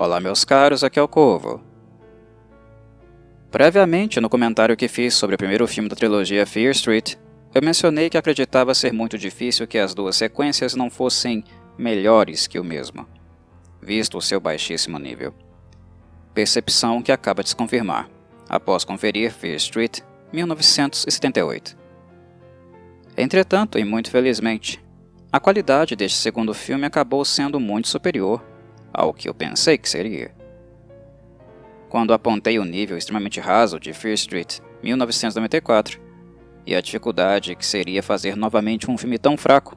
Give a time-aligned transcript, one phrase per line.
[0.00, 1.60] Olá, meus caros, aqui é o Corvo.
[3.50, 7.16] Previamente, no comentário que fiz sobre o primeiro filme da trilogia Fear Street,
[7.52, 11.42] eu mencionei que acreditava ser muito difícil que as duas sequências não fossem
[11.76, 13.08] melhores que o mesmo,
[13.82, 15.34] visto o seu baixíssimo nível.
[16.32, 18.08] Percepção que acaba de se confirmar,
[18.48, 19.98] após conferir Fear Street
[20.32, 21.76] 1978.
[23.16, 24.80] Entretanto, e muito felizmente,
[25.32, 28.40] a qualidade deste segundo filme acabou sendo muito superior
[28.92, 30.34] ao que eu pensei que seria.
[31.88, 36.00] Quando apontei o nível extremamente raso de Fear Street 1994
[36.66, 39.76] e a dificuldade que seria fazer novamente um filme tão fraco,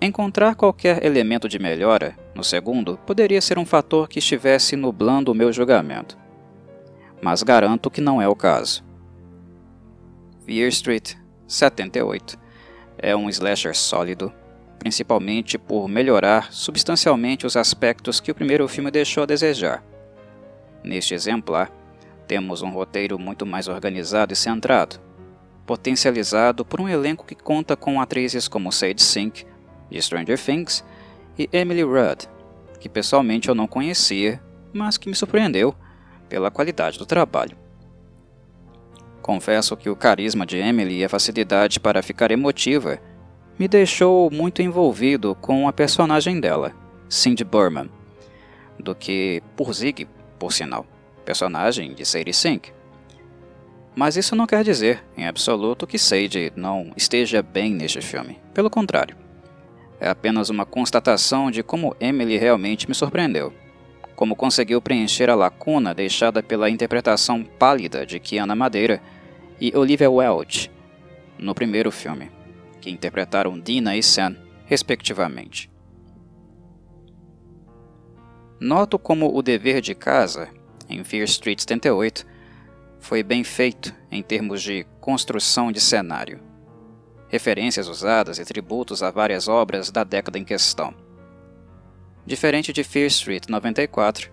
[0.00, 5.34] encontrar qualquer elemento de melhora no segundo poderia ser um fator que estivesse nublando o
[5.34, 6.18] meu julgamento.
[7.22, 8.84] Mas garanto que não é o caso.
[10.44, 11.14] Fear Street
[11.48, 12.38] 78
[12.98, 14.32] é um slasher sólido,
[14.78, 19.82] principalmente por melhorar substancialmente os aspectos que o primeiro filme deixou a desejar
[20.86, 21.68] Neste exemplar,
[22.28, 25.00] temos um roteiro muito mais organizado e centrado,
[25.66, 29.44] potencializado por um elenco que conta com atrizes como Sage Sink,
[29.90, 30.84] de Stranger Things,
[31.36, 32.28] e Emily Rudd,
[32.78, 34.40] que pessoalmente eu não conhecia,
[34.72, 35.74] mas que me surpreendeu
[36.28, 37.56] pela qualidade do trabalho.
[39.20, 43.00] Confesso que o carisma de Emily e a facilidade para ficar emotiva
[43.58, 46.72] me deixou muito envolvido com a personagem dela,
[47.08, 47.88] Cindy Burman,
[48.78, 50.06] do que por Zig
[50.38, 50.86] por sinal,
[51.24, 52.70] personagem de Sadie Sink.
[53.94, 58.38] Mas isso não quer dizer, em absoluto, que Sadie não esteja bem neste filme.
[58.52, 59.16] Pelo contrário.
[59.98, 63.54] É apenas uma constatação de como Emily realmente me surpreendeu.
[64.14, 69.00] Como conseguiu preencher a lacuna deixada pela interpretação pálida de Kiana Madeira
[69.58, 70.70] e Olivia Welch
[71.38, 72.30] no primeiro filme,
[72.86, 75.68] que interpretaram Dina e Sam, respectivamente.
[78.60, 80.48] Noto como o dever de casa,
[80.88, 82.24] em Fear Street 78,
[83.00, 86.40] foi bem feito em termos de construção de cenário.
[87.28, 90.94] Referências usadas e tributos a várias obras da década em questão.
[92.24, 94.30] Diferente de Fear Street 94,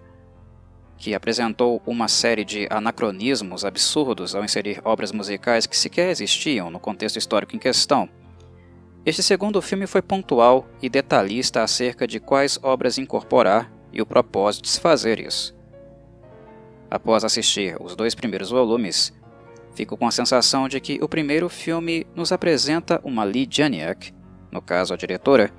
[0.95, 6.79] que apresentou uma série de anacronismos absurdos ao inserir obras musicais que sequer existiam no
[6.79, 8.07] contexto histórico em questão,
[9.05, 14.63] este segundo filme foi pontual e detalhista acerca de quais obras incorporar e o propósito
[14.63, 15.53] de se fazer isso.
[16.89, 19.13] Após assistir os dois primeiros volumes,
[19.75, 24.13] fico com a sensação de que o primeiro filme nos apresenta uma Lee Janiak,
[24.49, 25.51] no caso a diretora,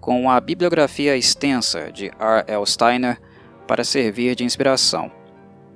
[0.00, 2.44] com a bibliografia extensa de R.
[2.48, 2.66] L.
[2.66, 3.20] Steiner
[3.66, 5.12] para servir de inspiração,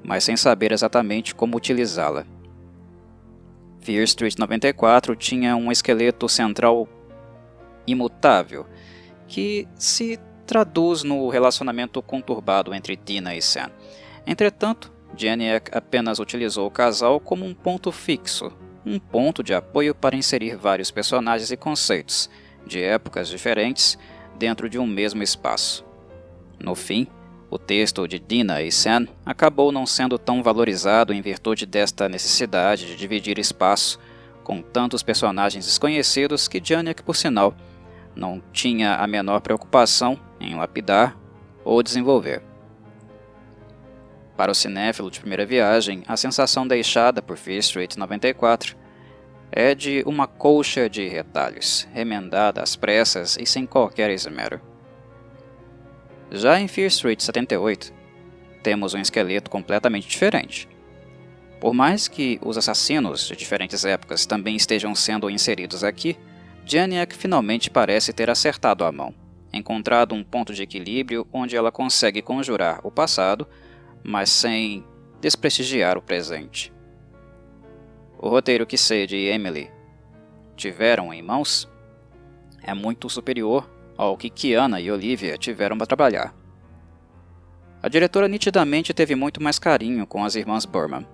[0.02, 2.26] mas sem saber exatamente como utilizá-la.
[3.80, 6.88] Fear Street 94 tinha um esqueleto central
[7.86, 8.66] imutável,
[9.26, 13.70] que se traduz no relacionamento conturbado entre Dina e Sam.
[14.26, 18.52] Entretanto, Janiak apenas utilizou o casal como um ponto fixo,
[18.84, 22.30] um ponto de apoio para inserir vários personagens e conceitos,
[22.66, 23.98] de épocas diferentes,
[24.38, 25.84] dentro de um mesmo espaço.
[26.58, 27.06] No fim,
[27.50, 32.87] o texto de Dina e Sam acabou não sendo tão valorizado em virtude desta necessidade
[32.87, 33.99] de dividir espaço
[34.44, 37.55] com tantos personagens desconhecidos que Janiak, por sinal,
[38.15, 41.19] não tinha a menor preocupação em lapidar
[41.65, 42.43] ou desenvolver.
[44.37, 48.77] Para o cinéfilo de primeira viagem, a sensação deixada por Fear Street 94
[49.53, 54.69] é de uma colcha de retalhos, remendada às pressas e sem qualquer esmero.
[56.32, 57.92] Já em Fear Street 78,
[58.62, 60.68] temos um esqueleto completamente diferente.
[61.60, 66.16] Por mais que os assassinos de diferentes épocas também estejam sendo inseridos aqui,
[66.64, 69.12] Janiak finalmente parece ter acertado a mão,
[69.52, 73.46] encontrado um ponto de equilíbrio onde ela consegue conjurar o passado,
[74.02, 74.84] mas sem
[75.20, 76.72] desprestigiar o presente.
[78.16, 79.69] O roteiro que Sade e Emily
[80.56, 81.69] tiveram em mãos
[82.62, 83.69] é muito superior
[84.02, 86.35] ao que Kiana e Olivia tiveram para trabalhar.
[87.82, 91.06] A diretora nitidamente teve muito mais carinho com as irmãs Burman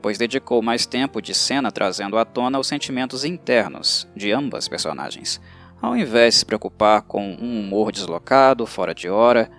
[0.00, 5.40] pois dedicou mais tempo de cena trazendo à tona os sentimentos internos de ambas personagens,
[5.80, 9.50] ao invés de se preocupar com um humor deslocado, fora de hora,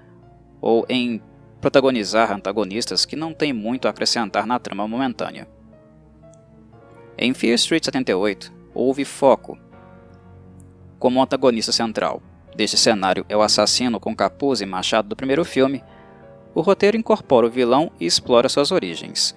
[0.60, 1.22] ou em
[1.60, 5.48] protagonizar antagonistas que não têm muito a acrescentar na trama momentânea.
[7.18, 9.58] Em Fear Street 78, houve foco
[10.98, 12.22] como antagonista central.
[12.56, 15.84] Deste cenário é o assassino com capuz e machado do primeiro filme.
[16.54, 19.36] O roteiro incorpora o vilão e explora suas origens,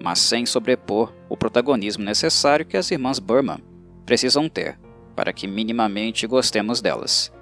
[0.00, 3.58] mas sem sobrepor o protagonismo necessário que as irmãs Burman
[4.06, 4.78] precisam ter
[5.14, 7.32] para que minimamente gostemos delas.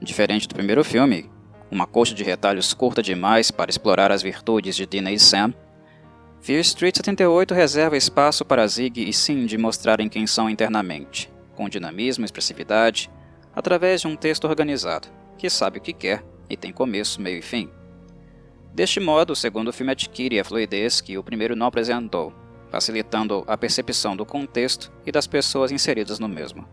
[0.00, 1.30] Diferente do primeiro filme,
[1.70, 5.54] uma coxa de retalhos curta demais para explorar as virtudes de Dina e Sam,
[6.40, 12.24] Fear Street 78 reserva espaço para Zig e Cindy mostrarem quem são internamente, com dinamismo
[12.24, 13.10] e expressividade,
[13.54, 17.42] através de um texto organizado, que sabe o que quer e tem começo, meio e
[17.42, 17.70] fim.
[18.72, 22.32] Deste modo, o segundo filme adquire a fluidez que o primeiro não apresentou,
[22.70, 26.66] facilitando a percepção do contexto e das pessoas inseridas no mesmo.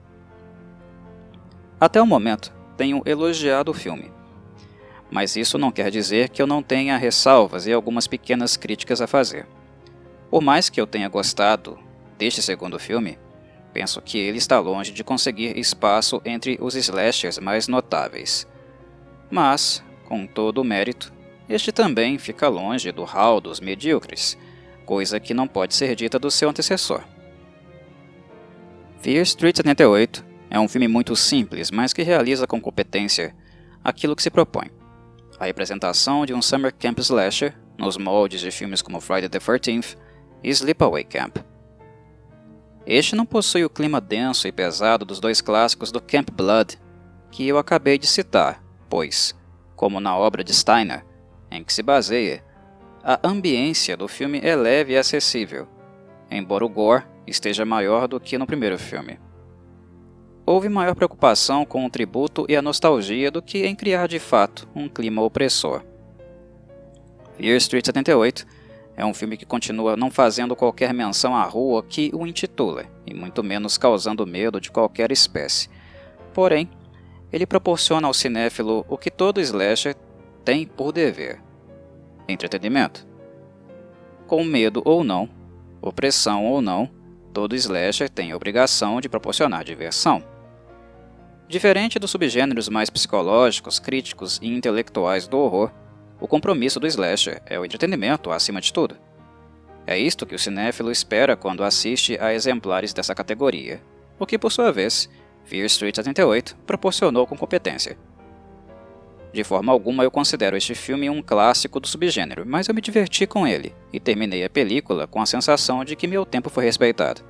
[1.79, 4.11] Até o momento, tenho elogiado o filme,
[5.11, 9.07] mas isso não quer dizer que eu não tenha ressalvas e algumas pequenas críticas a
[9.07, 9.47] fazer.
[10.29, 11.79] Por mais que eu tenha gostado
[12.17, 13.17] deste segundo filme,
[13.73, 18.47] penso que ele está longe de conseguir espaço entre os slashers mais notáveis.
[19.29, 21.13] Mas, com todo o mérito,
[21.47, 24.37] este também fica longe do hall dos medíocres,
[24.85, 27.03] coisa que não pode ser dita do seu antecessor.
[29.01, 33.35] Fear Street 78 é um filme muito simples, mas que realiza com competência
[33.83, 34.69] aquilo que se propõe.
[35.39, 39.95] A representação de um summer camp slasher nos moldes de filmes como Friday the 13th
[40.43, 41.37] e Sleepaway Camp.
[42.89, 46.79] Este não possui o clima denso e pesado dos dois clássicos do Camp Blood,
[47.29, 49.35] que eu acabei de citar, pois,
[49.75, 51.05] como na obra de Steiner,
[51.51, 52.43] em que se baseia,
[53.03, 55.67] a ambiência do filme é leve e acessível,
[56.31, 59.19] embora o gore esteja maior do que no primeiro filme.
[60.43, 64.67] Houve maior preocupação com o tributo e a nostalgia do que em criar de fato
[64.73, 65.83] um clima opressor.
[67.37, 68.47] Fear Street 78
[68.99, 73.13] é um filme que continua não fazendo qualquer menção à rua que o intitula, e
[73.13, 75.69] muito menos causando medo de qualquer espécie.
[76.33, 76.69] Porém,
[77.31, 79.95] ele proporciona ao cinéfilo o que todo slasher
[80.43, 81.41] tem por dever:
[82.27, 83.07] entretenimento.
[84.27, 85.29] Com medo ou não,
[85.81, 86.91] opressão ou não,
[87.33, 90.21] todo slasher tem a obrigação de proporcionar diversão.
[91.47, 95.71] Diferente dos subgêneros mais psicológicos, críticos e intelectuais do horror,
[96.19, 98.97] o compromisso do slasher é o entretenimento acima de tudo.
[99.87, 103.81] É isto que o cinéfilo espera quando assiste a exemplares dessa categoria,
[104.19, 105.09] o que, por sua vez,
[105.45, 107.97] Fear Street 78 proporcionou com competência.
[109.31, 113.25] De forma alguma eu considero este filme um clássico do subgênero, mas eu me diverti
[113.25, 117.21] com ele e terminei a película com a sensação de que meu tempo foi respeitado.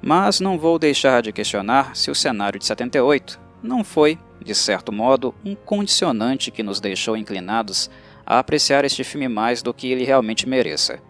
[0.00, 4.92] Mas não vou deixar de questionar se o cenário de 78 não foi, de certo
[4.92, 7.90] modo, um condicionante que nos deixou inclinados
[8.24, 11.02] a apreciar este filme mais do que ele realmente mereça.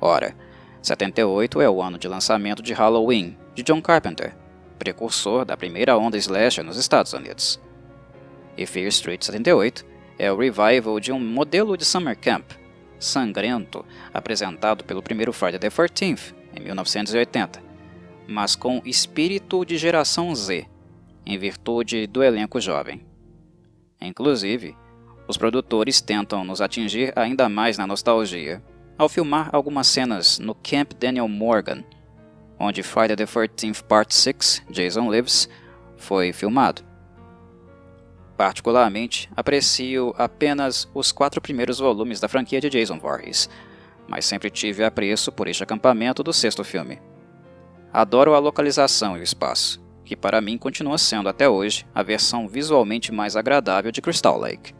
[0.00, 0.34] Ora,
[0.80, 4.34] 78 é o ano de lançamento de Halloween, de John Carpenter,
[4.78, 7.60] precursor da primeira onda slasher nos Estados Unidos
[8.56, 9.84] e Fear Street 78
[10.18, 12.52] é o revival de um modelo de summer camp
[12.98, 17.62] sangrento apresentado pelo primeiro Friday the 13th em 1980,
[18.26, 20.66] mas com espírito de geração Z,
[21.26, 23.04] em virtude do elenco jovem.
[24.00, 24.76] Inclusive,
[25.26, 28.62] os produtores tentam nos atingir ainda mais na nostalgia
[28.98, 31.82] ao filmar algumas cenas no Camp Daniel Morgan,
[32.58, 35.48] onde Friday the 13th Part 6, Jason Lives,
[35.96, 36.82] foi filmado.
[38.36, 43.48] Particularmente, aprecio apenas os quatro primeiros volumes da franquia de Jason Voorhees,
[44.08, 47.00] mas sempre tive apreço por este acampamento do sexto filme.
[47.92, 52.46] Adoro a localização e o espaço, que para mim continua sendo até hoje a versão
[52.46, 54.74] visualmente mais agradável de Crystal Lake.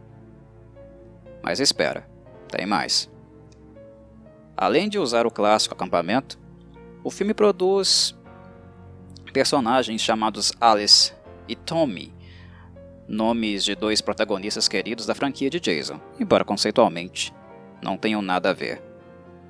[1.43, 2.07] Mas espera,
[2.49, 3.11] tem mais.
[4.57, 6.39] Além de usar o clássico acampamento,
[7.03, 8.15] o filme produz
[9.33, 11.13] personagens chamados Alice
[11.49, 12.15] e Tommy,
[13.09, 17.35] nomes de dois protagonistas queridos da franquia de Jason, embora conceitualmente
[17.83, 18.83] não tenham nada a ver.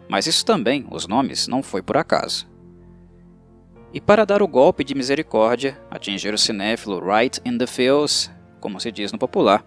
[0.08, 2.46] Mas isso também, os nomes, não foi por acaso.
[3.94, 8.80] E para dar o golpe de misericórdia, atingir o cinéfilo right in the feels, como
[8.80, 9.64] se diz no popular,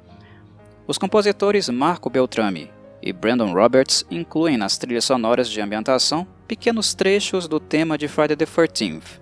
[0.85, 2.69] os compositores Marco Beltrami
[3.01, 8.35] e Brandon Roberts incluem nas trilhas sonoras de ambientação pequenos trechos do tema de Friday
[8.35, 9.21] the 13th,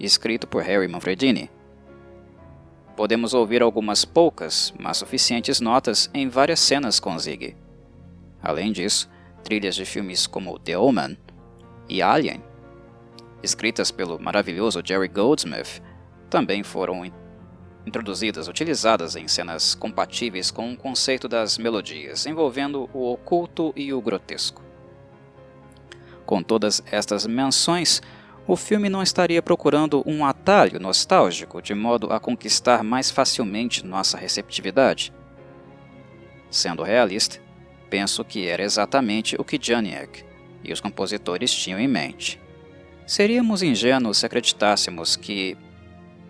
[0.00, 1.50] escrito por Harry Manfredini.
[2.96, 7.54] Podemos ouvir algumas poucas, mas suficientes notas em várias cenas com Zig.
[8.42, 9.06] Além disso,
[9.44, 11.18] trilhas de filmes como The Omen
[11.90, 12.42] e Alien,
[13.46, 15.80] escritas pelo maravilhoso Jerry Goldsmith,
[16.28, 17.10] também foram
[17.86, 24.00] introduzidas, utilizadas em cenas compatíveis com o conceito das melodias, envolvendo o oculto e o
[24.02, 24.62] grotesco.
[26.26, 28.02] Com todas estas menções,
[28.48, 34.18] o filme não estaria procurando um atalho nostálgico de modo a conquistar mais facilmente nossa
[34.18, 35.12] receptividade?
[36.50, 37.40] Sendo realista,
[37.88, 40.24] penso que era exatamente o que Janiak
[40.64, 42.40] e os compositores tinham em mente.
[43.06, 45.56] Seríamos ingênuos se acreditássemos que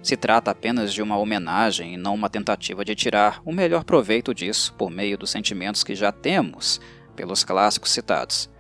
[0.03, 4.35] se trata apenas de uma homenagem e não uma tentativa de tirar o melhor proveito
[4.35, 6.79] disso por meio dos sentimentos que já temos
[7.17, 8.51] pelos clássicos citados.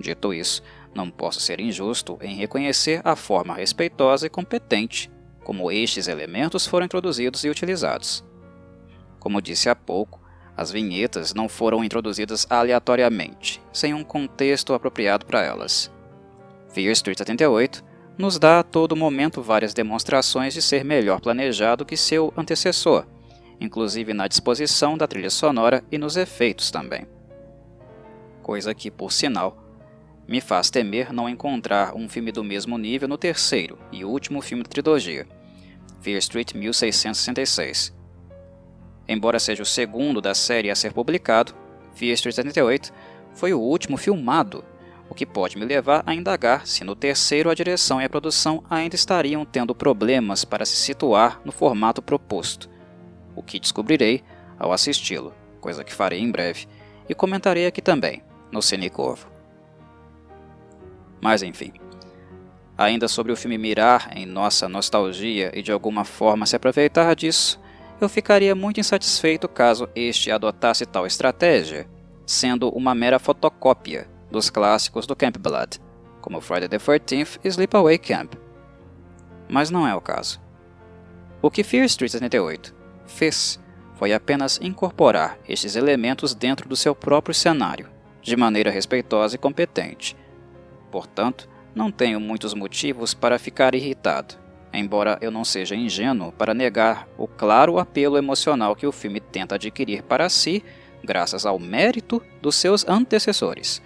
[0.00, 0.62] Dito isso,
[0.94, 5.10] não posso ser injusto em reconhecer a forma respeitosa e competente
[5.44, 8.24] como estes elementos foram introduzidos e utilizados.
[9.18, 10.18] Como disse há pouco,
[10.56, 15.90] as vinhetas não foram introduzidas aleatoriamente, sem um contexto apropriado para elas.
[16.72, 17.84] Fear Street 78
[18.16, 23.06] nos dá a todo momento várias demonstrações de ser melhor planejado que seu antecessor,
[23.60, 27.06] inclusive na disposição da trilha sonora e nos efeitos também.
[28.42, 29.56] Coisa que, por sinal,
[30.28, 34.62] me faz temer não encontrar um filme do mesmo nível no terceiro e último filme
[34.62, 35.26] da trilogia,
[36.00, 37.92] Fear Street 1666.
[39.08, 41.52] Embora seja o segundo da série a ser publicado,
[41.94, 42.92] Fear Street 78
[43.34, 44.64] foi o último filmado,
[45.10, 48.62] o que pode me levar a indagar se no terceiro a direção e a produção
[48.70, 52.70] ainda estariam tendo problemas para se situar no formato proposto,
[53.34, 54.22] o que descobrirei
[54.56, 56.68] ao assisti-lo, coisa que farei em breve,
[57.08, 59.28] e comentarei aqui também, no Cinecorvo.
[61.20, 61.72] Mas enfim.
[62.78, 67.60] Ainda sobre o filme mirar em nossa nostalgia e de alguma forma se aproveitar disso,
[68.00, 71.86] eu ficaria muito insatisfeito caso este adotasse tal estratégia,
[72.24, 75.80] sendo uma mera fotocópia dos clássicos do Camp Blood,
[76.20, 78.34] como Friday the 13th e Sleepaway Camp.
[79.48, 80.40] Mas não é o caso.
[81.42, 82.74] O que Fear Street 78
[83.06, 83.58] fez
[83.94, 87.88] foi apenas incorporar estes elementos dentro do seu próprio cenário,
[88.22, 90.16] de maneira respeitosa e competente,
[90.90, 94.34] Portanto, não tenho muitos motivos para ficar irritado,
[94.72, 99.54] embora eu não seja ingênuo para negar o claro apelo emocional que o filme tenta
[99.54, 100.64] adquirir para si
[101.02, 103.80] graças ao mérito dos seus antecessores,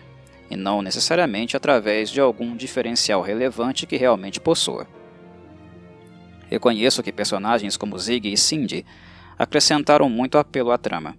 [0.55, 4.87] e não necessariamente através de algum diferencial relevante que realmente possua.
[6.49, 8.87] Reconheço que personagens como Zig e Cindy
[9.37, 11.17] acrescentaram muito apelo à trama,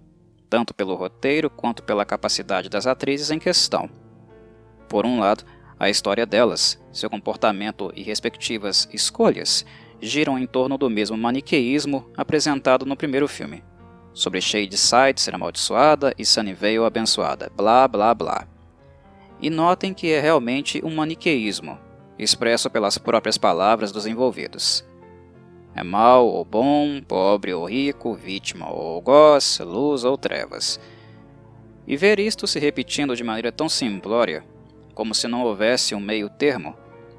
[0.48, 3.90] tanto pelo roteiro quanto pela capacidade das atrizes em questão.
[4.88, 5.44] Por um lado,
[5.78, 9.66] a história delas, seu comportamento e respectivas escolhas
[10.00, 13.62] giram em torno do mesmo maniqueísmo apresentado no primeiro filme,
[14.14, 18.55] sobre Shadeside ser amaldiçoada e Sunnyvale abençoada, blá blá blá.
[19.40, 21.78] E notem que é realmente um maniqueísmo,
[22.18, 24.84] expresso pelas próprias palavras dos envolvidos.
[25.74, 30.80] É mal ou bom, pobre ou rico, vítima ou algoz, luz ou trevas.
[31.86, 34.42] E ver isto se repetindo de maneira tão simplória
[34.96, 36.74] como se não houvesse um meio termo,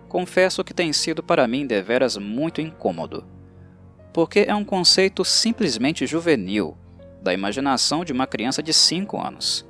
[0.10, 3.24] confesso que tem sido para mim deveras muito incômodo.
[4.12, 6.76] Porque é um conceito simplesmente juvenil,
[7.22, 9.64] da imaginação de uma criança de 5 anos.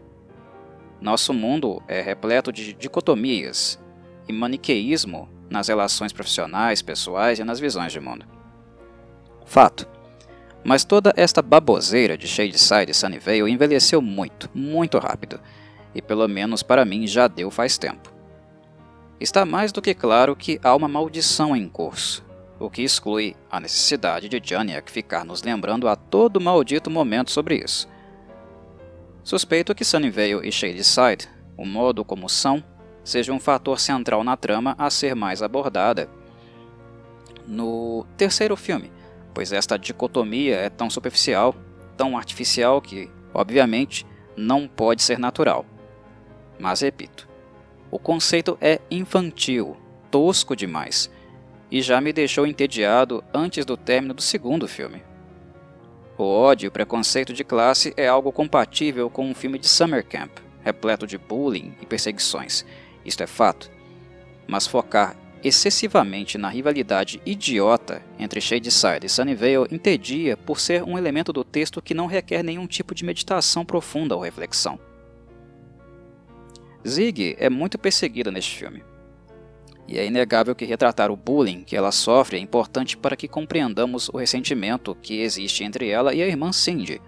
[0.99, 3.79] Nosso mundo é repleto de dicotomias
[4.27, 8.25] e maniqueísmo nas relações profissionais, pessoais e nas visões de mundo.
[9.45, 9.87] Fato.
[10.63, 15.39] Mas toda esta baboseira de Shadeside e Sunnyvale envelheceu muito, muito rápido
[15.93, 18.11] e pelo menos para mim já deu faz tempo.
[19.19, 22.23] Está mais do que claro que há uma maldição em curso,
[22.59, 27.55] o que exclui a necessidade de Janiak ficar nos lembrando a todo maldito momento sobre
[27.55, 27.87] isso.
[29.27, 32.63] Suspeito que Sunnyvale e Shadyside, o modo como são,
[33.03, 36.09] seja um fator central na trama a ser mais abordada
[37.45, 38.89] no terceiro filme,
[39.33, 41.53] pois esta dicotomia é tão superficial,
[41.97, 44.07] tão artificial que, obviamente,
[44.37, 45.65] não pode ser natural.
[46.57, 47.27] Mas repito,
[47.91, 49.75] o conceito é infantil,
[50.09, 51.11] tosco demais,
[51.69, 55.03] e já me deixou entediado antes do término do segundo filme.
[56.17, 60.03] O ódio e o preconceito de classe é algo compatível com um filme de summer
[60.03, 60.31] camp,
[60.63, 62.65] repleto de bullying e perseguições,
[63.05, 63.69] isto é fato.
[64.47, 71.31] Mas focar excessivamente na rivalidade idiota entre Shadeside e Sunnyvale entedia por ser um elemento
[71.31, 74.79] do texto que não requer nenhum tipo de meditação profunda ou reflexão.
[76.87, 78.83] Zig é muito perseguida neste filme.
[79.87, 84.09] E é inegável que retratar o bullying que ela sofre é importante para que compreendamos
[84.09, 87.01] o ressentimento que existe entre ela e a irmã Cindy,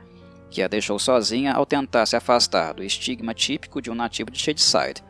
[0.50, 4.40] que a deixou sozinha ao tentar se afastar do estigma típico de um nativo de
[4.40, 5.04] Shadeside.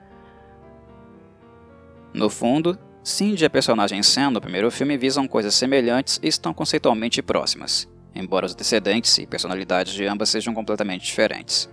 [2.11, 6.53] No fundo, Cindy e a personagem Sam no primeiro filme visam coisas semelhantes e estão
[6.53, 11.69] conceitualmente próximas, embora os antecedentes e personalidades de ambas sejam completamente diferentes.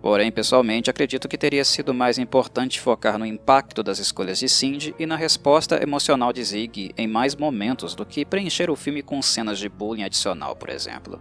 [0.00, 4.94] Porém, pessoalmente, acredito que teria sido mais importante focar no impacto das escolhas de Cindy
[4.98, 9.20] e na resposta emocional de Zig em mais momentos do que preencher o filme com
[9.20, 11.20] cenas de bullying adicional, por exemplo.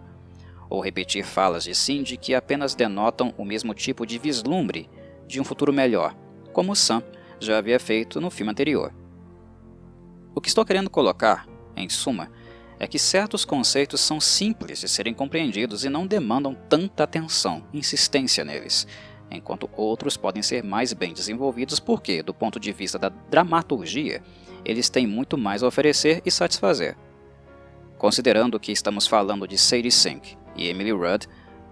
[0.69, 4.87] Ou repetir falas de Cindy que apenas denotam o mesmo tipo de vislumbre
[5.25, 6.15] de um futuro melhor,
[6.53, 7.01] como Sam
[7.39, 8.93] já havia feito no filme anterior.
[10.35, 12.29] O que estou querendo colocar, em suma,
[12.79, 18.45] é que certos conceitos são simples de serem compreendidos e não demandam tanta atenção insistência
[18.45, 18.87] neles,
[19.31, 24.21] enquanto outros podem ser mais bem desenvolvidos porque, do ponto de vista da dramaturgia,
[24.63, 26.95] eles têm muito mais a oferecer e satisfazer.
[27.97, 31.27] Considerando que estamos falando de Sadie Sink e Emily Rudd,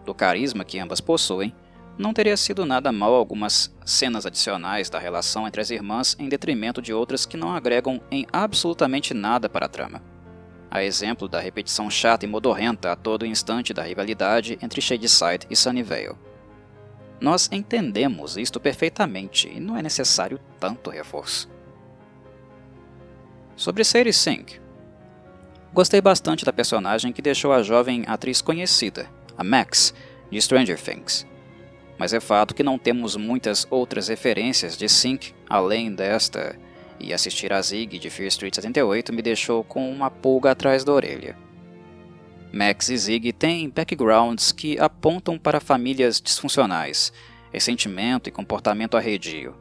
[0.05, 1.53] do carisma que ambas possuem,
[1.97, 6.81] não teria sido nada mal algumas cenas adicionais da relação entre as irmãs em detrimento
[6.81, 10.14] de outras que não agregam em absolutamente nada para a trama.
[10.69, 15.55] A exemplo da repetição chata e modorrenta a todo instante da rivalidade entre Shadyside e
[15.55, 16.15] Sunnyvale.
[17.19, 21.49] Nós entendemos isto perfeitamente e não é necessário tanto reforço.
[23.55, 24.59] Sobre Sadie Sink.
[25.73, 29.93] Gostei bastante da personagem que deixou a jovem atriz conhecida, a Max,
[30.29, 31.25] de Stranger Things
[31.97, 36.57] mas é fato que não temos muitas outras referências de Sync além desta,
[36.99, 40.93] e assistir a Zig de Fear Street 78 me deixou com uma pulga atrás da
[40.93, 41.37] orelha.
[42.51, 47.11] Max e Zig têm backgrounds que apontam para famílias disfuncionais,
[47.51, 49.55] ressentimento e comportamento arredio.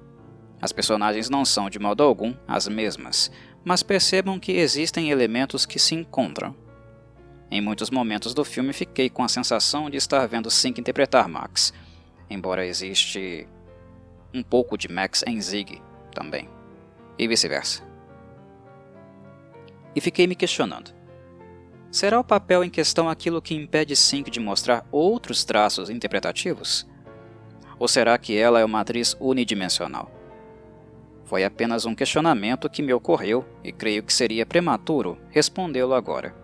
[0.60, 3.30] As personagens não são de modo algum as mesmas,
[3.64, 6.54] mas percebam que existem elementos que se encontram.
[7.50, 11.72] Em muitos momentos do filme fiquei com a sensação de estar vendo Sync interpretar Max,
[12.30, 13.46] embora existe
[14.32, 15.80] um pouco de Max em Zig
[16.14, 16.48] também,
[17.18, 17.82] e vice-versa.
[19.94, 20.92] E fiquei me questionando.
[21.90, 26.86] Será o papel em questão aquilo que impede Sync de mostrar outros traços interpretativos?
[27.78, 30.10] Ou será que ela é uma atriz unidimensional?
[31.24, 36.34] Foi apenas um questionamento que me ocorreu e creio que seria prematuro respondê-lo agora.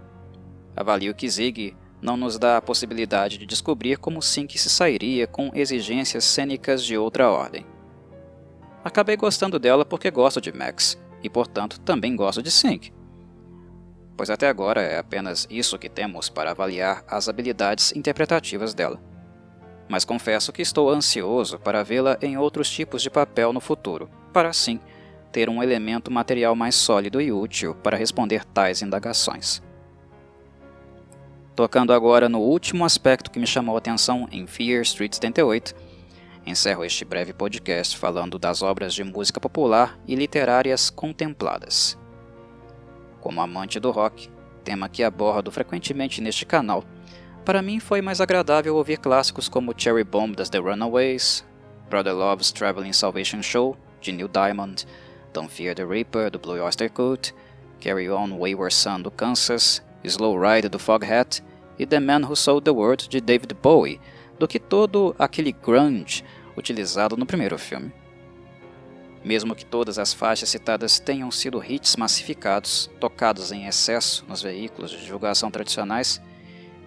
[0.76, 5.50] Avalio que Zig não nos dá a possibilidade de descobrir como Sync se sairia com
[5.52, 7.66] exigências cênicas de outra ordem.
[8.82, 12.92] Acabei gostando dela porque gosto de Max, e portanto também gosto de Sync.
[14.16, 19.00] Pois até agora é apenas isso que temos para avaliar as habilidades interpretativas dela.
[19.88, 24.48] Mas confesso que estou ansioso para vê-la em outros tipos de papel no futuro, para
[24.48, 24.78] assim
[25.32, 29.62] ter um elemento material mais sólido e útil para responder tais indagações.
[31.54, 35.74] Tocando agora no último aspecto que me chamou a atenção em Fear Street 78,
[36.50, 41.96] encerro este breve podcast falando das obras de música popular e literárias contempladas.
[43.20, 44.28] Como amante do rock,
[44.64, 46.84] tema que abordo frequentemente neste canal,
[47.44, 51.44] para mim foi mais agradável ouvir clássicos como Cherry Bomb das The Runaways,
[51.88, 54.86] Brother Love's Traveling Salvation Show, de Neil Diamond,
[55.32, 57.32] Don't Fear the Reaper, do Blue Oyster Cult,
[57.80, 61.42] Carry On Wayward Son, do Kansas, Slow Ride, do Foghat
[61.78, 64.00] e The Man Who Sold the World de David Bowie
[64.40, 66.24] do que todo aquele grunge
[66.60, 67.92] utilizado no primeiro filme.
[69.24, 74.90] Mesmo que todas as faixas citadas tenham sido hits massificados, tocados em excesso nos veículos
[74.90, 76.22] de divulgação tradicionais,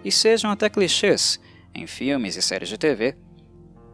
[0.04, 1.38] e sejam até clichês
[1.74, 3.16] em filmes e séries de TV,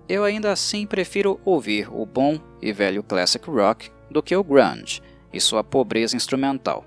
[0.09, 5.01] eu ainda assim prefiro ouvir o bom e velho classic rock do que o grunge
[5.33, 6.85] e sua pobreza instrumental.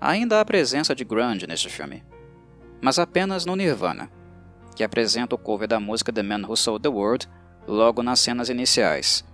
[0.00, 2.04] Ainda há presença de grunge neste filme,
[2.80, 4.10] mas apenas no Nirvana,
[4.76, 7.28] que apresenta o cover da música The Man Who Sold the World
[7.66, 9.24] logo nas cenas iniciais.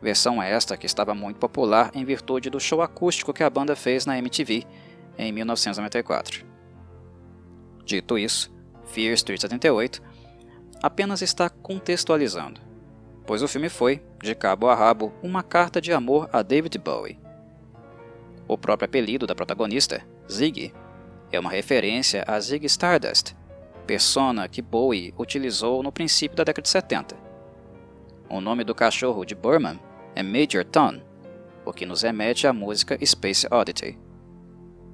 [0.00, 4.04] Versão esta que estava muito popular em virtude do show acústico que a banda fez
[4.04, 4.64] na MTV
[5.16, 6.44] em 1994.
[7.84, 8.52] Dito isso,
[8.86, 10.02] Fear Street 78
[10.82, 12.60] apenas está contextualizando,
[13.26, 17.18] pois o filme foi, de cabo a rabo, uma carta de amor a David Bowie.
[18.46, 20.74] O próprio apelido da protagonista, Ziggy,
[21.32, 23.34] é uma referência a Zig Stardust,
[23.86, 27.23] persona que Bowie utilizou no princípio da década de 70.
[28.34, 29.78] O nome do cachorro de Burman
[30.12, 31.00] é Major Tom,
[31.64, 33.96] o que nos remete à música Space Oddity.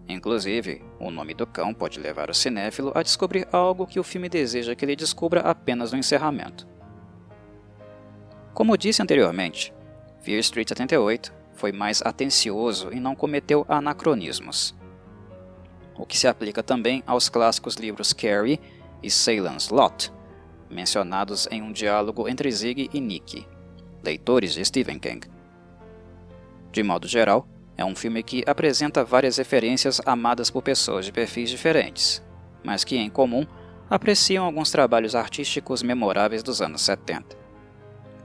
[0.07, 4.29] Inclusive, o nome do cão pode levar o cinéfilo a descobrir algo que o filme
[4.29, 6.69] deseja que ele descubra apenas no encerramento.
[8.53, 9.73] Como disse anteriormente,
[10.21, 14.79] Fear Street 78 foi mais atencioso e não cometeu anacronismos
[15.97, 18.61] o que se aplica também aos clássicos livros Carrie
[19.03, 20.13] e Ceylon's Lot,
[20.71, 23.47] mencionados em um diálogo entre Zig e Nick,
[24.03, 25.27] leitores de Stephen King.
[26.73, 31.51] De modo geral, é um filme que apresenta várias referências amadas por pessoas de perfis
[31.51, 32.23] diferentes,
[32.63, 33.47] mas que, em comum,
[33.89, 37.37] apreciam alguns trabalhos artísticos memoráveis dos anos 70.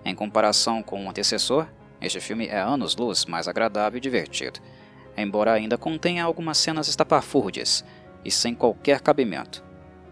[0.04, 1.68] Em comparação com o antecessor,
[2.00, 4.60] este filme é anos-luz mais agradável e divertido,
[5.18, 7.84] embora ainda contenha algumas cenas estapafúrdias
[8.24, 9.64] e sem qualquer cabimento,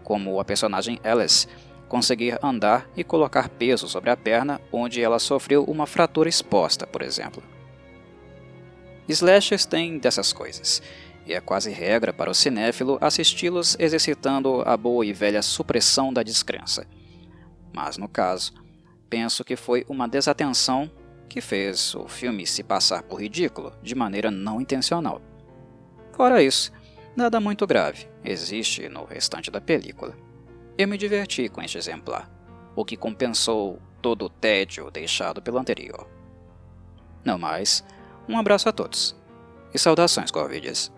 [0.02, 1.46] como a personagem Alice
[1.88, 7.02] conseguir andar e colocar peso sobre a perna onde ela sofreu uma fratura exposta, por
[7.02, 7.42] exemplo.
[9.08, 10.82] Slashers têm dessas coisas,
[11.26, 16.22] e é quase regra para o cinéfilo assisti-los exercitando a boa e velha supressão da
[16.22, 16.86] descrença.
[17.72, 18.52] Mas no caso,
[19.08, 20.90] penso que foi uma desatenção
[21.28, 25.20] que fez o filme se passar por ridículo de maneira não intencional.
[26.12, 26.72] Fora isso,
[27.16, 30.23] nada muito grave existe no restante da película.
[30.76, 32.28] Eu me diverti com este exemplar,
[32.74, 36.08] o que compensou todo o tédio deixado pelo anterior.
[37.24, 37.84] Não mais,
[38.28, 39.16] um abraço a todos
[39.74, 40.92] e saudações Corvides.